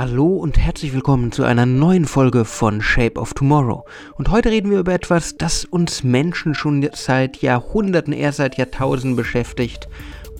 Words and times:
Hallo 0.00 0.28
und 0.28 0.56
herzlich 0.56 0.94
willkommen 0.94 1.30
zu 1.30 1.44
einer 1.44 1.66
neuen 1.66 2.06
Folge 2.06 2.46
von 2.46 2.80
Shape 2.80 3.20
of 3.20 3.34
Tomorrow. 3.34 3.84
Und 4.16 4.30
heute 4.30 4.50
reden 4.50 4.70
wir 4.70 4.78
über 4.78 4.94
etwas, 4.94 5.36
das 5.36 5.66
uns 5.66 6.02
Menschen 6.02 6.54
schon 6.54 6.88
seit 6.94 7.42
Jahrhunderten, 7.42 8.14
eher 8.14 8.32
seit 8.32 8.56
Jahrtausenden 8.56 9.14
beschäftigt, 9.14 9.90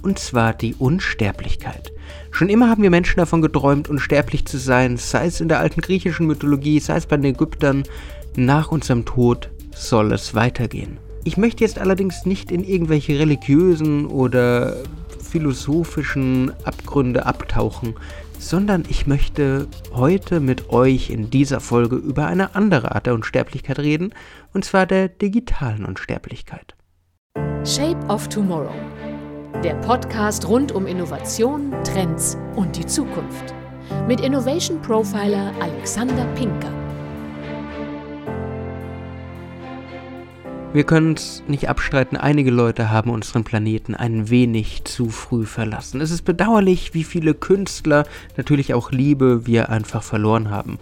und 0.01 0.19
zwar 0.19 0.55
die 0.55 0.75
Unsterblichkeit. 0.77 1.93
Schon 2.31 2.49
immer 2.49 2.71
haben 2.71 2.83
wir 2.83 2.89
Menschen 2.89 3.19
davon 3.19 3.43
geträumt, 3.43 3.91
unsterblich 3.91 4.47
zu 4.47 4.57
sein, 4.57 4.97
sei 4.97 5.27
es 5.27 5.43
in 5.43 5.49
der 5.49 5.61
alten 5.61 5.83
griechischen 5.83 6.27
Mythologie, 6.27 6.81
sei 6.81 6.97
es 6.97 7.05
bei 7.05 7.19
den 7.19 7.35
Ägyptern. 7.35 7.83
Nach 8.37 8.73
unserem 8.73 9.05
Tod 9.05 9.51
soll 9.75 10.13
es 10.13 10.35
weitergehen. 10.35 10.97
Ich 11.25 11.37
möchte 11.37 11.65
jetzt 11.65 11.79
allerdings 11.79 12.25
nicht 12.25 12.51
in 12.51 12.65
irgendwelche 12.65 13.19
religiösen 13.19 14.07
oder 14.07 14.79
philosophischen 15.23 16.51
Abgründe 16.65 17.27
abtauchen, 17.27 17.95
sondern 18.41 18.85
ich 18.89 19.07
möchte 19.07 19.69
heute 19.93 20.41
mit 20.41 20.71
euch 20.71 21.11
in 21.11 21.31
dieser 21.31 21.61
Folge 21.61 21.97
über 21.97 22.27
eine 22.27 22.55
andere 22.55 22.95
Art 22.95 23.07
der 23.07 23.15
Unsterblichkeit 23.15 23.79
reden, 23.79 24.15
und 24.55 24.65
zwar 24.65 24.87
der 24.87 25.09
digitalen 25.09 25.85
Unsterblichkeit. 25.85 26.75
Shape 27.65 27.99
of 28.09 28.29
Tomorrow. 28.29 28.75
Der 29.63 29.75
Podcast 29.75 30.49
rund 30.49 30.73
um 30.73 30.87
Innovation, 30.87 31.73
Trends 31.85 32.39
und 32.57 32.77
die 32.77 32.87
Zukunft. 32.87 33.55
Mit 34.09 34.21
Innovation 34.23 34.81
Profiler 34.81 35.53
Alexander 35.61 36.25
Pinker. 36.35 36.80
Wir 40.73 40.85
können 40.85 41.15
es 41.15 41.43
nicht 41.49 41.69
abstreiten, 41.69 42.17
einige 42.17 42.53
Leute 42.53 42.91
haben 42.93 43.11
unseren 43.11 43.43
Planeten 43.43 43.97
ein 43.97 44.31
wenig 44.31 44.85
zu 44.85 45.09
früh 45.09 45.45
verlassen. 45.45 46.01
Es 46.01 46.13
ist 46.13 46.23
bedauerlich, 46.23 46.95
wie 46.95 47.03
viele 47.03 47.35
Künstler, 47.35 48.05
natürlich 48.37 48.73
auch 48.73 48.93
Liebe, 48.93 49.49
wir 49.49 49.69
einfach 49.71 50.05
verloren 50.05 50.49
haben. 50.49 50.79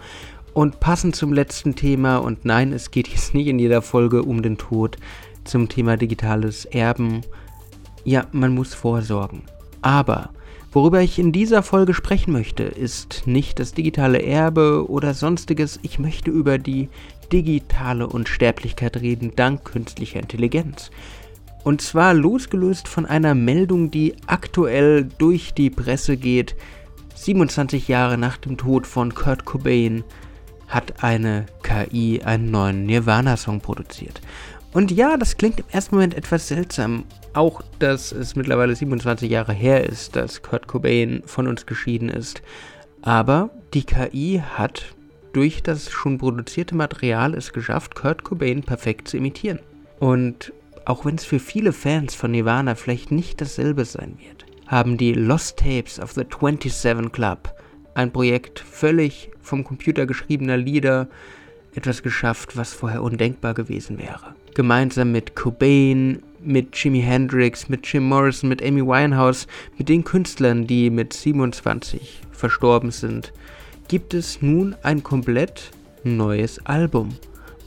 Und 0.52 0.78
passend 0.78 1.16
zum 1.16 1.32
letzten 1.32 1.74
Thema, 1.74 2.18
und 2.18 2.44
nein, 2.44 2.74
es 2.74 2.90
geht 2.90 3.08
jetzt 3.08 3.32
nicht 3.32 3.46
in 3.46 3.58
jeder 3.58 3.80
Folge 3.80 4.24
um 4.24 4.42
den 4.42 4.58
Tod, 4.58 4.98
zum 5.44 5.70
Thema 5.70 5.96
digitales 5.96 6.66
Erben. 6.66 7.22
Ja, 8.04 8.26
man 8.32 8.54
muss 8.54 8.74
vorsorgen. 8.74 9.44
Aber 9.80 10.28
Worüber 10.72 11.00
ich 11.00 11.18
in 11.18 11.32
dieser 11.32 11.62
Folge 11.62 11.94
sprechen 11.94 12.32
möchte, 12.32 12.62
ist 12.62 13.26
nicht 13.26 13.58
das 13.58 13.72
digitale 13.72 14.22
Erbe 14.22 14.88
oder 14.88 15.14
sonstiges. 15.14 15.80
Ich 15.82 15.98
möchte 15.98 16.30
über 16.30 16.58
die 16.58 16.88
digitale 17.32 18.06
Unsterblichkeit 18.06 18.98
reden 18.98 19.32
dank 19.34 19.64
künstlicher 19.64 20.20
Intelligenz. 20.20 20.90
Und 21.64 21.80
zwar 21.80 22.14
losgelöst 22.14 22.86
von 22.86 23.06
einer 23.06 23.34
Meldung, 23.34 23.90
die 23.90 24.14
aktuell 24.26 25.08
durch 25.18 25.54
die 25.54 25.70
Presse 25.70 26.16
geht. 26.16 26.54
27 27.14 27.88
Jahre 27.88 28.16
nach 28.16 28.36
dem 28.36 28.56
Tod 28.56 28.86
von 28.86 29.14
Kurt 29.14 29.44
Cobain 29.44 30.04
hat 30.68 31.02
eine 31.02 31.46
KI 31.62 32.20
einen 32.22 32.50
neuen 32.50 32.86
Nirvana-Song 32.86 33.60
produziert. 33.60 34.20
Und 34.72 34.90
ja, 34.90 35.16
das 35.16 35.36
klingt 35.36 35.60
im 35.60 35.66
ersten 35.70 35.94
Moment 35.94 36.14
etwas 36.14 36.48
seltsam. 36.48 37.04
Auch, 37.32 37.62
dass 37.78 38.12
es 38.12 38.36
mittlerweile 38.36 38.74
27 38.74 39.30
Jahre 39.30 39.52
her 39.52 39.84
ist, 39.84 40.16
dass 40.16 40.42
Kurt 40.42 40.66
Cobain 40.66 41.22
von 41.24 41.46
uns 41.46 41.66
geschieden 41.66 42.08
ist. 42.08 42.42
Aber 43.02 43.50
die 43.74 43.84
KI 43.84 44.42
hat 44.56 44.94
durch 45.32 45.62
das 45.62 45.90
schon 45.90 46.18
produzierte 46.18 46.74
Material 46.74 47.34
es 47.34 47.52
geschafft, 47.52 47.94
Kurt 47.94 48.24
Cobain 48.24 48.62
perfekt 48.62 49.08
zu 49.08 49.16
imitieren. 49.16 49.60
Und 50.00 50.52
auch 50.84 51.04
wenn 51.04 51.16
es 51.16 51.24
für 51.24 51.38
viele 51.38 51.72
Fans 51.72 52.14
von 52.14 52.30
Nirvana 52.30 52.74
vielleicht 52.74 53.10
nicht 53.10 53.40
dasselbe 53.40 53.84
sein 53.84 54.18
wird, 54.18 54.46
haben 54.66 54.96
die 54.96 55.12
Lost 55.12 55.58
Tapes 55.58 56.00
of 56.00 56.12
the 56.12 56.24
27 56.28 57.12
Club, 57.12 57.54
ein 57.94 58.12
Projekt 58.12 58.60
völlig 58.60 59.30
vom 59.40 59.64
Computer 59.64 60.06
geschriebener 60.06 60.56
Lieder, 60.56 61.08
etwas 61.74 62.02
geschafft, 62.02 62.56
was 62.56 62.72
vorher 62.72 63.02
undenkbar 63.02 63.54
gewesen 63.54 63.98
wäre. 63.98 64.34
Gemeinsam 64.58 65.12
mit 65.12 65.36
Cobain, 65.36 66.20
mit 66.42 66.74
Jimi 66.74 67.00
Hendrix, 67.00 67.68
mit 67.68 67.86
Jim 67.86 68.08
Morrison, 68.08 68.48
mit 68.48 68.60
Amy 68.60 68.84
Winehouse, 68.84 69.46
mit 69.78 69.88
den 69.88 70.02
Künstlern, 70.02 70.66
die 70.66 70.90
mit 70.90 71.12
27 71.12 72.22
verstorben 72.32 72.90
sind, 72.90 73.32
gibt 73.86 74.14
es 74.14 74.42
nun 74.42 74.74
ein 74.82 75.04
komplett 75.04 75.70
neues 76.02 76.58
Album. 76.66 77.10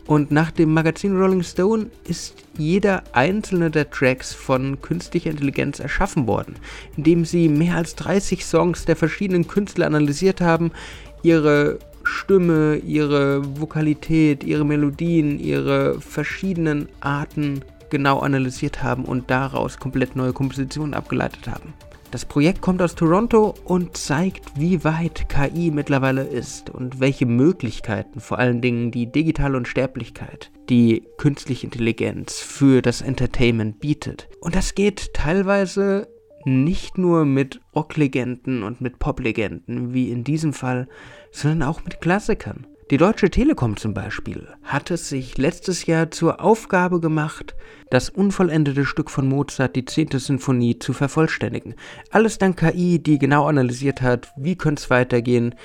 Und 0.05 0.31
nach 0.31 0.51
dem 0.51 0.73
Magazin 0.73 1.15
Rolling 1.15 1.43
Stone 1.43 1.91
ist 2.09 2.35
jeder 2.57 3.03
einzelne 3.13 3.71
der 3.71 3.89
Tracks 3.89 4.33
von 4.33 4.81
künstlicher 4.81 5.29
Intelligenz 5.29 5.79
erschaffen 5.79 6.27
worden, 6.27 6.55
indem 6.97 7.23
sie 7.23 7.47
mehr 7.47 7.77
als 7.77 7.95
30 7.95 8.43
Songs 8.43 8.83
der 8.83 8.97
verschiedenen 8.97 9.47
Künstler 9.47 9.85
analysiert 9.87 10.41
haben, 10.41 10.71
ihre 11.23 11.79
Stimme, 12.03 12.77
ihre 12.77 13.59
Vokalität, 13.59 14.43
ihre 14.43 14.65
Melodien, 14.65 15.39
ihre 15.39 15.99
verschiedenen 15.99 16.89
Arten 16.99 17.61
genau 17.89 18.19
analysiert 18.19 18.81
haben 18.81 19.05
und 19.05 19.29
daraus 19.29 19.77
komplett 19.77 20.15
neue 20.15 20.33
Kompositionen 20.33 20.93
abgeleitet 20.93 21.47
haben. 21.47 21.73
Das 22.11 22.25
Projekt 22.25 22.59
kommt 22.59 22.81
aus 22.81 22.95
Toronto 22.95 23.53
und 23.63 23.95
zeigt, 23.95 24.59
wie 24.59 24.83
weit 24.83 25.29
KI 25.29 25.71
mittlerweile 25.71 26.23
ist 26.23 26.69
und 26.69 26.99
welche 26.99 27.25
Möglichkeiten, 27.25 28.19
vor 28.19 28.37
allen 28.37 28.59
Dingen 28.59 28.91
die 28.91 29.09
digitale 29.09 29.55
Unsterblichkeit, 29.55 30.51
die 30.69 31.03
künstliche 31.17 31.67
Intelligenz 31.67 32.39
für 32.41 32.81
das 32.81 33.01
Entertainment 33.01 33.79
bietet. 33.79 34.27
Und 34.41 34.55
das 34.55 34.75
geht 34.75 35.13
teilweise 35.13 36.09
nicht 36.45 36.97
nur 36.97 37.25
mit 37.25 37.61
Rocklegenden 37.75 38.63
und 38.63 38.81
mit 38.81 38.99
Poplegenden, 38.99 39.93
wie 39.93 40.11
in 40.11 40.23
diesem 40.23 40.53
Fall, 40.53 40.87
sondern 41.31 41.67
auch 41.67 41.83
mit 41.83 42.01
Klassikern. 42.01 42.67
Die 42.91 42.97
Deutsche 42.97 43.29
Telekom 43.29 43.77
zum 43.77 43.93
Beispiel 43.93 44.49
hat 44.63 44.91
es 44.91 45.07
sich 45.07 45.37
letztes 45.37 45.85
Jahr 45.85 46.11
zur 46.11 46.41
Aufgabe 46.41 46.99
gemacht, 46.99 47.55
das 47.89 48.09
unvollendete 48.09 48.83
Stück 48.83 49.09
von 49.09 49.29
Mozart, 49.29 49.77
die 49.77 49.85
10. 49.85 50.19
Sinfonie, 50.19 50.77
zu 50.77 50.91
vervollständigen. 50.91 51.75
Alles 52.09 52.37
dank 52.37 52.57
KI, 52.57 52.99
die 52.99 53.17
genau 53.17 53.45
analysiert 53.45 54.01
hat, 54.01 54.33
wie 54.35 54.57
könnte 54.57 54.81
es 54.81 54.89
weitergehen, 54.89 55.55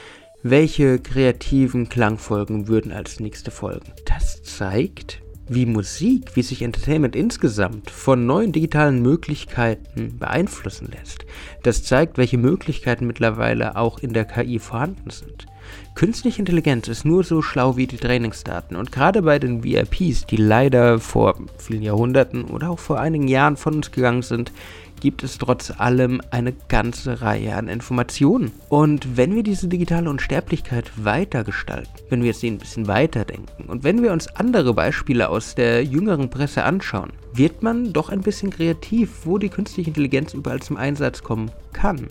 welche 0.45 1.01
kreativen 1.01 1.89
Klangfolgen 1.89 2.69
würden 2.69 2.93
als 2.93 3.19
nächste 3.19 3.51
folgen. 3.51 3.93
Das 4.05 4.45
zeigt, 4.45 5.21
wie 5.49 5.67
Musik, 5.67 6.35
wie 6.35 6.43
sich 6.43 6.63
Entertainment 6.63 7.15
insgesamt 7.15 7.91
von 7.91 8.27
neuen 8.27 8.53
digitalen 8.53 9.03
Möglichkeiten 9.03 10.19
beeinflussen 10.19 10.91
lässt. 10.93 11.25
Das 11.63 11.85
zeigt, 11.85 12.19
welche 12.19 12.39
Möglichkeiten 12.39 13.07
mittlerweile 13.07 13.77
auch 13.77 13.99
in 13.99 14.13
der 14.13 14.25
KI 14.25 14.59
vorhanden 14.59 15.11
sind. 15.11 15.47
Künstliche 15.95 16.41
Intelligenz 16.41 16.89
ist 16.89 17.05
nur 17.05 17.25
so 17.25 17.43
schlau 17.43 17.77
wie 17.77 17.87
die 17.87 17.97
Trainingsdaten 17.97 18.77
und 18.77 18.93
gerade 18.93 19.23
bei 19.23 19.39
den 19.39 19.65
VIPs, 19.65 20.27
die 20.27 20.37
leider 20.37 20.99
vor 21.01 21.37
vielen 21.59 21.83
Jahrhunderten 21.83 22.45
oder 22.45 22.71
auch 22.71 22.79
vor 22.79 23.01
einigen 23.01 23.29
Jahren 23.29 23.57
von 23.57 23.75
uns 23.77 23.91
gegangen 23.91 24.23
sind, 24.23 24.53
gibt 25.01 25.23
es 25.23 25.39
trotz 25.39 25.73
allem 25.79 26.21
eine 26.31 26.53
ganze 26.69 27.23
Reihe 27.23 27.57
an 27.57 27.69
Informationen. 27.69 28.53
Und 28.69 29.17
wenn 29.17 29.35
wir 29.35 29.43
diese 29.43 29.69
digitale 29.69 30.11
Unsterblichkeit 30.11 30.91
weitergestalten, 30.97 31.91
wenn 32.09 32.23
wir 32.23 32.35
sie 32.35 32.51
ein 32.51 32.59
bisschen 32.59 32.89
weiterdenken 32.89 33.65
und 33.65 33.85
wenn 33.85 34.03
wir 34.03 34.13
uns 34.13 34.29
andere 34.29 34.75
Beispiele 34.75 35.29
aus 35.29 35.55
der 35.55 35.85
jüngeren 35.85 36.31
Presse 36.31 36.65
anschauen, 36.65 37.13
wird 37.33 37.63
man 37.63 37.93
doch 37.93 38.09
ein 38.09 38.21
bisschen 38.21 38.51
kreativ, 38.51 39.11
wo 39.25 39.39
die 39.39 39.49
künstliche 39.49 39.91
Intelligenz 39.91 40.35
überall 40.35 40.61
zum 40.61 40.77
Einsatz 40.77 41.23
kommen 41.23 41.51
kann. 41.73 42.09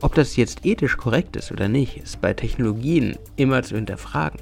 Ob 0.00 0.14
das 0.14 0.36
jetzt 0.36 0.66
ethisch 0.66 0.96
korrekt 0.96 1.36
ist 1.36 1.52
oder 1.52 1.68
nicht, 1.68 1.96
ist 1.96 2.20
bei 2.20 2.34
Technologien 2.34 3.16
immer 3.36 3.62
zu 3.62 3.76
hinterfragen. 3.76 4.40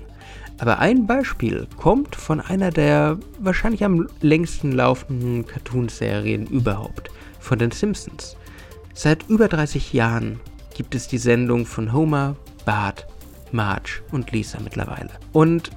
Aber 0.61 0.79
ein 0.79 1.07
Beispiel 1.07 1.67
kommt 1.79 2.17
von 2.17 2.39
einer 2.41 2.71
der 2.71 3.19
wahrscheinlich 3.39 3.83
am 3.83 4.09
längsten 4.21 4.73
laufenden 4.73 5.47
Cartoonserien 5.47 6.47
überhaupt, 6.47 7.11
von 7.41 7.59
den 7.59 7.71
Simpsons. 7.71 8.37
Seit 8.95 9.29
über 9.29 9.49
30 9.49 9.93
Jahren 9.93 10.41
gibt 10.77 10.95
es 10.95 11.09
die 11.09 11.19
Sendung 11.19 11.67
von 11.67 11.93
Homer, 11.93 12.37
Bart, 12.65 13.07
Marge 13.53 14.03
und 14.13 14.31
Lisa 14.31 14.59
mittlerweile. 14.63 15.11
Und 15.33 15.71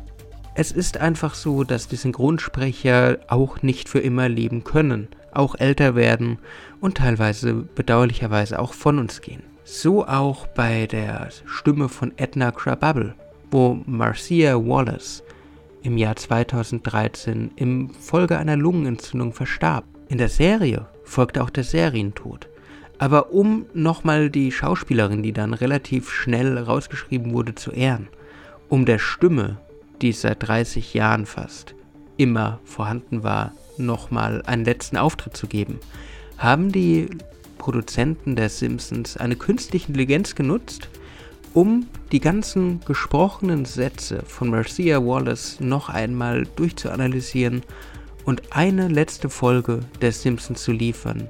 es 0.56 0.72
ist 0.72 0.98
einfach 0.98 1.34
so, 1.34 1.64
dass 1.64 1.88
die 1.88 1.96
Synchronsprecher 1.96 3.18
auch 3.28 3.62
nicht 3.64 3.90
für 3.90 4.00
immer 4.00 4.30
leben 4.30 4.64
können, 4.64 5.08
auch 5.32 5.56
älter 5.56 5.96
werden 5.96 6.38
und 6.80 6.98
teilweise 6.98 7.54
bedauerlicherweise 7.54 8.60
auch 8.60 8.74
von 8.74 9.00
uns 9.00 9.22
gehen. 9.22 9.44
So 9.64 10.06
auch 10.06 10.46
bei 10.48 10.86
der 10.86 11.30
Stimme 11.46 11.90
von 11.90 12.12
Edna 12.18 12.52
Krabappel, 12.52 13.16
wo 13.50 13.80
Marcia 13.86 14.56
Wallace 14.56 15.24
im 15.82 15.98
Jahr 15.98 16.16
2013 16.16 17.52
im 17.56 17.90
Folge 17.90 18.38
einer 18.38 18.56
Lungenentzündung 18.56 19.34
verstarb. 19.34 19.86
In 20.08 20.18
der 20.18 20.30
Serie 20.30 20.86
folgte 21.14 21.44
auch 21.44 21.50
der 21.50 21.64
Serientod. 21.64 22.50
Aber 22.98 23.32
um 23.32 23.66
nochmal 23.74 24.30
die 24.30 24.52
Schauspielerin, 24.52 25.24
die 25.24 25.34
dann 25.34 25.54
relativ 25.54 26.12
schnell 26.12 26.58
rausgeschrieben 26.58 27.34
wurde, 27.34 27.56
zu 27.56 27.72
ehren, 27.72 28.08
um 28.70 28.86
der 28.86 29.00
Stimme, 29.00 29.58
die 30.02 30.12
seit 30.12 30.48
30 30.48 30.94
Jahren 30.94 31.26
fast 31.26 31.76
immer 32.18 32.60
vorhanden 32.64 33.24
war, 33.24 33.52
nochmal 33.78 34.44
einen 34.46 34.66
letzten 34.66 34.98
Auftritt 34.98 35.36
zu 35.36 35.48
geben, 35.48 35.80
haben 36.38 36.72
die 36.72 37.10
Produzenten 37.58 38.36
der 38.36 38.50
Simpsons 38.50 39.18
eine 39.18 39.36
künstliche 39.36 39.88
Intelligenz 39.88 40.36
genutzt 40.36 40.90
um 41.54 41.88
die 42.12 42.20
ganzen 42.20 42.80
gesprochenen 42.86 43.66
Sätze 43.66 44.24
von 44.26 44.50
Marcia 44.50 45.06
Wallace 45.06 45.60
noch 45.60 45.90
einmal 45.90 46.48
durchzuanalysieren 46.56 47.62
und 48.26 48.42
eine 48.56 48.88
letzte 48.88 49.30
Folge 49.30 49.80
der 50.02 50.12
Simpsons 50.12 50.64
zu 50.64 50.72
liefern, 50.72 51.28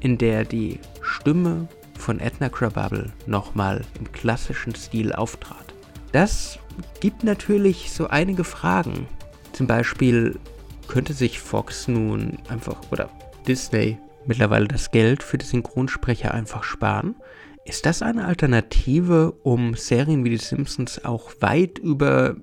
in 0.00 0.18
der 0.18 0.44
die 0.44 0.80
Stimme 1.02 1.68
von 1.98 2.20
Edna 2.20 2.48
Krabappel 2.48 3.12
nochmal 3.26 3.82
im 3.98 4.10
klassischen 4.12 4.74
Stil 4.74 5.12
auftrat. 5.12 5.74
Das 6.12 6.58
gibt 7.00 7.24
natürlich 7.24 7.92
so 7.92 8.08
einige 8.08 8.44
Fragen. 8.44 9.06
Zum 9.52 9.66
Beispiel 9.66 10.38
könnte 10.88 11.12
sich 11.12 11.40
Fox 11.40 11.88
nun 11.88 12.38
einfach 12.48 12.76
oder 12.90 13.10
Disney 13.46 13.98
mittlerweile 14.26 14.68
das 14.68 14.90
Geld 14.90 15.22
für 15.22 15.38
die 15.38 15.46
Synchronsprecher 15.46 16.32
einfach 16.32 16.64
sparen? 16.64 17.14
Ist 17.64 17.86
das 17.86 18.02
eine 18.02 18.26
Alternative, 18.26 19.32
um 19.42 19.74
Serien 19.74 20.24
wie 20.24 20.30
die 20.30 20.36
Simpsons 20.36 21.04
auch 21.04 21.32
weit 21.40 21.78
über 21.78 22.36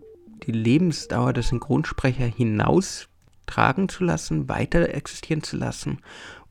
die 0.47 0.51
Lebensdauer 0.51 1.33
der 1.33 1.43
Synchronsprecher 1.43 2.25
hinaus 2.25 3.07
tragen 3.45 3.89
zu 3.89 4.03
lassen, 4.03 4.49
weiter 4.49 4.93
existieren 4.93 5.43
zu 5.43 5.57
lassen, 5.57 5.99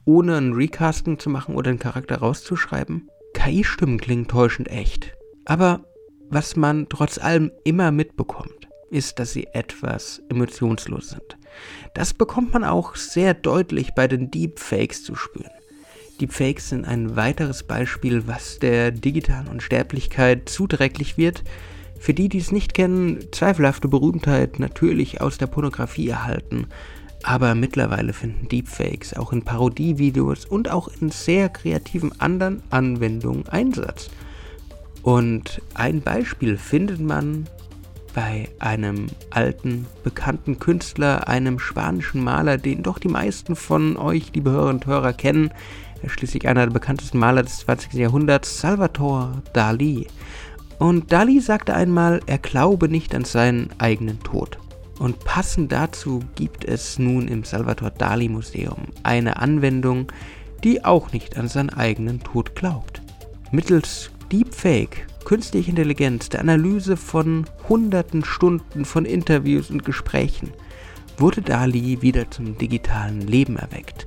ohne 0.04 0.36
ein 0.36 0.52
Recasting 0.52 1.18
zu 1.18 1.30
machen 1.30 1.54
oder 1.54 1.70
einen 1.70 1.78
Charakter 1.78 2.18
rauszuschreiben? 2.18 3.08
KI-Stimmen 3.34 3.98
klingen 3.98 4.28
täuschend 4.28 4.68
echt. 4.68 5.14
Aber 5.44 5.84
was 6.28 6.56
man 6.56 6.88
trotz 6.88 7.18
allem 7.18 7.50
immer 7.64 7.90
mitbekommt, 7.90 8.68
ist, 8.90 9.18
dass 9.18 9.32
sie 9.32 9.46
etwas 9.52 10.22
emotionslos 10.28 11.10
sind. 11.10 11.38
Das 11.94 12.14
bekommt 12.14 12.52
man 12.52 12.64
auch 12.64 12.96
sehr 12.96 13.34
deutlich 13.34 13.94
bei 13.94 14.06
den 14.06 14.30
Deepfakes 14.30 15.04
zu 15.04 15.14
spüren. 15.14 15.50
Deepfakes 16.20 16.68
sind 16.68 16.84
ein 16.84 17.16
weiteres 17.16 17.62
Beispiel, 17.62 18.26
was 18.26 18.58
der 18.58 18.90
digitalen 18.90 19.48
Unsterblichkeit 19.48 20.48
zuträglich 20.48 21.16
wird. 21.16 21.42
Für 22.00 22.14
die, 22.14 22.30
die 22.30 22.38
es 22.38 22.50
nicht 22.50 22.72
kennen, 22.72 23.18
zweifelhafte 23.30 23.86
Berühmtheit 23.86 24.58
natürlich 24.58 25.20
aus 25.20 25.36
der 25.36 25.48
Pornografie 25.48 26.08
erhalten. 26.08 26.66
Aber 27.22 27.54
mittlerweile 27.54 28.14
finden 28.14 28.48
Deepfakes 28.48 29.12
auch 29.12 29.34
in 29.34 29.42
Parodievideos 29.42 30.46
und 30.46 30.70
auch 30.70 30.88
in 31.00 31.10
sehr 31.10 31.50
kreativen 31.50 32.18
anderen 32.18 32.62
Anwendungen 32.70 33.46
Einsatz. 33.48 34.08
Und 35.02 35.60
ein 35.74 36.00
Beispiel 36.00 36.56
findet 36.56 37.00
man 37.00 37.46
bei 38.14 38.48
einem 38.60 39.08
alten, 39.28 39.86
bekannten 40.02 40.58
Künstler, 40.58 41.28
einem 41.28 41.58
spanischen 41.58 42.24
Maler, 42.24 42.56
den 42.56 42.82
doch 42.82 42.98
die 42.98 43.08
meisten 43.08 43.56
von 43.56 43.98
euch, 43.98 44.32
liebe 44.34 44.50
Hörer 44.50 44.70
und 44.70 44.86
Hörer, 44.86 45.12
kennen. 45.12 45.50
Schließlich 46.06 46.48
einer 46.48 46.64
der 46.64 46.72
bekanntesten 46.72 47.18
Maler 47.18 47.42
des 47.42 47.58
20. 47.58 47.92
Jahrhunderts, 47.92 48.58
Salvador 48.58 49.42
Dali. 49.52 50.06
Und 50.80 51.12
Dali 51.12 51.40
sagte 51.40 51.74
einmal, 51.74 52.20
er 52.24 52.38
glaube 52.38 52.88
nicht 52.88 53.14
an 53.14 53.24
seinen 53.24 53.68
eigenen 53.76 54.18
Tod. 54.20 54.58
Und 54.98 55.22
passend 55.24 55.72
dazu 55.72 56.20
gibt 56.36 56.64
es 56.64 56.98
nun 56.98 57.28
im 57.28 57.44
Salvador 57.44 57.90
Dali 57.90 58.30
Museum 58.30 58.86
eine 59.02 59.36
Anwendung, 59.36 60.10
die 60.64 60.82
auch 60.82 61.12
nicht 61.12 61.36
an 61.36 61.48
seinen 61.48 61.68
eigenen 61.68 62.20
Tod 62.20 62.54
glaubt. 62.54 63.02
Mittels 63.52 64.10
Deepfake 64.32 65.06
künstliche 65.26 65.68
Intelligenz, 65.68 66.30
der 66.30 66.40
Analyse 66.40 66.96
von 66.96 67.44
hunderten 67.68 68.24
Stunden 68.24 68.86
von 68.86 69.04
Interviews 69.04 69.70
und 69.70 69.84
Gesprächen, 69.84 70.48
wurde 71.18 71.42
Dali 71.42 72.00
wieder 72.00 72.30
zum 72.30 72.56
digitalen 72.56 73.20
Leben 73.20 73.58
erweckt. 73.58 74.06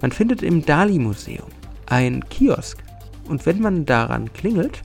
Man 0.00 0.12
findet 0.12 0.44
im 0.44 0.64
Dali-Museum 0.64 1.48
ein 1.86 2.24
Kiosk 2.28 2.78
und 3.28 3.44
wenn 3.44 3.60
man 3.60 3.86
daran 3.86 4.32
klingelt, 4.32 4.84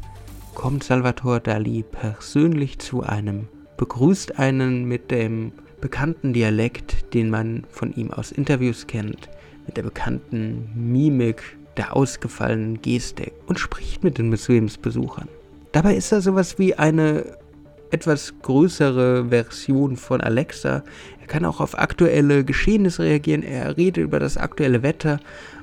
kommt 0.57 0.83
Salvatore 0.83 1.39
Dali 1.39 1.83
persönlich 1.83 2.79
zu 2.79 3.03
einem, 3.03 3.47
begrüßt 3.77 4.39
einen 4.39 4.85
mit 4.85 5.11
dem 5.11 5.51
bekannten 5.81 6.33
Dialekt, 6.33 7.13
den 7.13 7.29
man 7.29 7.63
von 7.69 7.93
ihm 7.93 8.09
aus 8.09 8.31
Interviews 8.31 8.87
kennt, 8.87 9.29
mit 9.67 9.77
der 9.77 9.83
bekannten 9.83 10.67
Mimik, 10.73 11.43
der 11.77 11.95
ausgefallenen 11.95 12.81
Gestik 12.81 13.33
und 13.45 13.59
spricht 13.59 14.03
mit 14.03 14.17
den 14.17 14.29
Museumsbesuchern. 14.29 15.27
Dabei 15.73 15.95
ist 15.95 16.11
er 16.11 16.21
sowas 16.21 16.57
wie 16.57 16.73
eine 16.73 17.37
etwas 17.91 18.33
größere 18.41 19.27
Version 19.29 19.95
von 19.95 20.21
Alexa. 20.21 20.83
Er 21.21 21.27
kann 21.27 21.45
auch 21.45 21.61
auf 21.61 21.77
aktuelle 21.77 22.43
Geschehnisse 22.43 23.03
reagieren, 23.03 23.43
er 23.43 23.77
redet 23.77 24.03
über 24.03 24.19
das 24.19 24.37
aktuelle 24.37 24.81
Wetter 24.81 25.19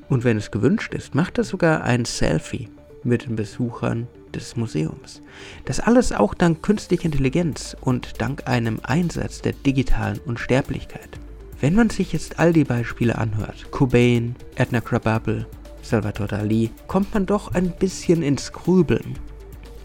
und 0.09 0.23
wenn 0.23 0.37
es 0.37 0.53
gewünscht 0.53 0.95
ist, 0.95 1.17
macht 1.17 1.37
er 1.39 1.43
sogar 1.45 1.83
ein 1.83 2.05
Selfie 2.05 2.69
mit 3.05 3.27
den 3.27 3.37
Besuchern 3.37 4.09
des 4.35 4.57
Museums. 4.57 5.23
Das 5.65 5.81
alles 5.81 6.13
auch 6.13 6.35
dank 6.35 6.63
künstlicher 6.63 7.07
Intelligenz 7.07 7.77
und 7.81 8.21
dank 8.21 8.49
einem 8.49 8.81
Einsatz 8.83 9.41
der 9.41 9.53
digitalen 9.53 10.19
Unsterblichkeit. 10.19 11.21
Wenn 11.61 11.75
man 11.75 11.91
sich 11.91 12.13
jetzt 12.13 12.39
all 12.39 12.53
die 12.53 12.65
Beispiele 12.65 13.17
anhört, 13.17 13.71
Cobain, 13.71 14.35
Edna 14.57 14.81
Krabappel, 14.81 15.47
Salvador 15.83 16.27
Dali, 16.27 16.71
kommt 16.87 17.15
man 17.15 17.27
doch 17.27 17.55
ein 17.55 17.73
bisschen 17.79 18.23
ins 18.23 18.53
Grübeln. 18.53 19.19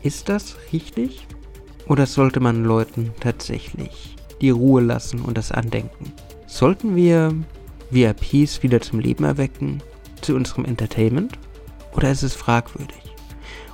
Ist 0.01 0.29
das 0.29 0.55
richtig? 0.71 1.27
Oder 1.87 2.05
sollte 2.05 2.39
man 2.39 2.63
Leuten 2.63 3.11
tatsächlich 3.19 4.15
die 4.41 4.49
Ruhe 4.49 4.81
lassen 4.81 5.21
und 5.21 5.37
das 5.37 5.51
Andenken? 5.51 6.13
Sollten 6.47 6.95
wir 6.95 7.33
VIPs 7.91 8.63
wieder 8.63 8.81
zum 8.81 8.99
Leben 8.99 9.23
erwecken, 9.23 9.81
zu 10.21 10.35
unserem 10.35 10.65
Entertainment? 10.65 11.37
Oder 11.95 12.11
ist 12.11 12.23
es 12.23 12.35
fragwürdig? 12.35 13.08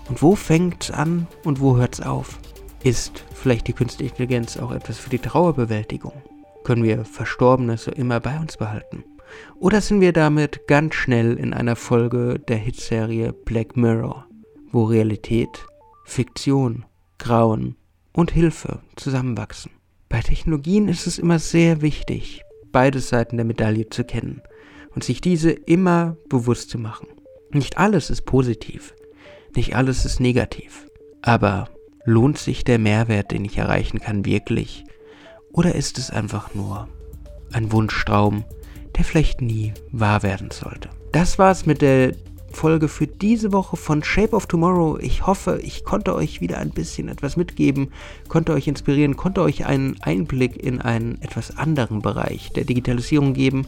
Und 0.07 0.21
wo 0.21 0.35
fängt's 0.35 0.91
an 0.91 1.27
und 1.43 1.59
wo 1.59 1.77
hört's 1.77 2.01
auf? 2.01 2.39
Ist 2.83 3.23
vielleicht 3.33 3.67
die 3.67 3.73
künstliche 3.73 4.11
Intelligenz 4.11 4.57
auch 4.57 4.71
etwas 4.71 4.99
für 4.99 5.09
die 5.09 5.19
Trauerbewältigung? 5.19 6.13
Können 6.63 6.83
wir 6.83 7.05
Verstorbene 7.05 7.77
so 7.77 7.91
immer 7.91 8.19
bei 8.19 8.39
uns 8.39 8.57
behalten? 8.57 9.03
Oder 9.59 9.81
sind 9.81 10.01
wir 10.01 10.13
damit 10.13 10.67
ganz 10.67 10.95
schnell 10.95 11.37
in 11.37 11.53
einer 11.53 11.75
Folge 11.75 12.39
der 12.47 12.57
Hitserie 12.57 13.33
Black 13.33 13.75
Mirror, 13.75 14.27
wo 14.71 14.83
Realität 14.83 15.65
Fiktion, 16.05 16.85
Grauen 17.17 17.75
und 18.13 18.31
Hilfe 18.31 18.79
zusammenwachsen. 18.95 19.71
Bei 20.07 20.21
Technologien 20.21 20.87
ist 20.87 21.07
es 21.07 21.17
immer 21.17 21.39
sehr 21.39 21.81
wichtig, 21.81 22.41
beide 22.71 22.99
Seiten 22.99 23.37
der 23.37 23.45
Medaille 23.45 23.89
zu 23.89 24.03
kennen 24.03 24.41
und 24.93 25.03
sich 25.03 25.19
diese 25.19 25.51
immer 25.51 26.15
bewusst 26.29 26.69
zu 26.69 26.77
machen. 26.77 27.07
Nicht 27.51 27.77
alles 27.77 28.09
ist 28.09 28.25
positiv, 28.25 28.93
nicht 29.55 29.75
alles 29.75 30.05
ist 30.05 30.19
negativ, 30.19 30.87
aber 31.21 31.69
lohnt 32.05 32.37
sich 32.37 32.63
der 32.63 32.79
Mehrwert, 32.79 33.31
den 33.31 33.45
ich 33.45 33.57
erreichen 33.57 33.99
kann, 33.99 34.25
wirklich? 34.25 34.83
Oder 35.51 35.75
ist 35.75 35.97
es 35.97 36.09
einfach 36.09 36.53
nur 36.53 36.87
ein 37.51 37.71
Wunschtraum, 37.71 38.43
der 38.95 39.03
vielleicht 39.03 39.41
nie 39.41 39.73
wahr 39.91 40.23
werden 40.23 40.51
sollte? 40.51 40.89
Das 41.11 41.39
war's 41.39 41.65
mit 41.65 41.81
der 41.81 42.13
Folge 42.51 42.87
für 42.87 43.07
diese 43.07 43.51
Woche 43.51 43.75
von 43.75 44.03
Shape 44.03 44.35
of 44.35 44.47
Tomorrow. 44.47 44.97
Ich 44.99 45.27
hoffe, 45.27 45.59
ich 45.61 45.83
konnte 45.83 46.15
euch 46.15 46.41
wieder 46.41 46.57
ein 46.57 46.71
bisschen 46.71 47.09
etwas 47.09 47.37
mitgeben, 47.37 47.91
konnte 48.27 48.53
euch 48.53 48.67
inspirieren, 48.67 49.17
konnte 49.17 49.41
euch 49.41 49.65
einen 49.65 49.97
Einblick 50.01 50.61
in 50.61 50.81
einen 50.81 51.21
etwas 51.21 51.57
anderen 51.57 52.01
Bereich 52.01 52.51
der 52.53 52.63
Digitalisierung 52.63 53.33
geben. 53.33 53.67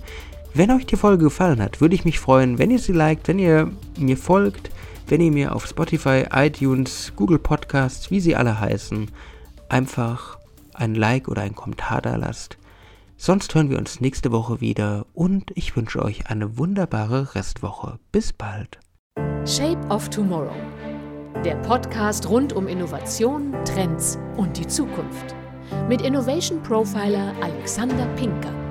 Wenn 0.53 0.71
euch 0.71 0.85
die 0.85 0.95
Folge 0.95 1.25
gefallen 1.25 1.61
hat, 1.61 1.81
würde 1.81 1.95
ich 1.95 2.05
mich 2.05 2.19
freuen, 2.19 2.57
wenn 2.57 2.71
ihr 2.71 2.79
sie 2.79 2.93
liked, 2.93 3.27
wenn 3.27 3.39
ihr 3.39 3.71
mir 3.97 4.17
folgt, 4.17 4.71
wenn 5.07 5.21
ihr 5.21 5.31
mir 5.31 5.55
auf 5.55 5.65
Spotify, 5.65 6.25
iTunes, 6.33 7.13
Google 7.15 7.39
Podcasts, 7.39 8.11
wie 8.11 8.19
sie 8.19 8.35
alle 8.35 8.59
heißen, 8.59 9.09
einfach 9.69 10.37
ein 10.73 10.95
Like 10.95 11.27
oder 11.27 11.41
einen 11.41 11.55
Kommentar 11.55 12.01
da 12.01 12.15
lasst. 12.15 12.57
Sonst 13.15 13.55
hören 13.55 13.69
wir 13.69 13.77
uns 13.77 13.99
nächste 14.01 14.31
Woche 14.31 14.61
wieder 14.61 15.05
und 15.13 15.51
ich 15.55 15.75
wünsche 15.75 16.03
euch 16.03 16.29
eine 16.29 16.57
wunderbare 16.57 17.33
Restwoche. 17.35 17.99
Bis 18.11 18.33
bald. 18.33 18.79
Shape 19.45 19.79
of 19.89 20.09
Tomorrow. 20.09 20.53
Der 21.43 21.55
Podcast 21.57 22.29
rund 22.29 22.53
um 22.53 22.67
Innovation, 22.67 23.55
Trends 23.63 24.19
und 24.35 24.57
die 24.57 24.67
Zukunft. 24.67 25.35
Mit 25.87 26.01
Innovation 26.01 26.61
Profiler 26.61 27.33
Alexander 27.41 28.05
Pinker. 28.17 28.66